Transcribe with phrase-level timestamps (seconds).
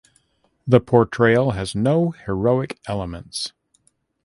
[0.65, 3.53] The portrayal has no heroic elements.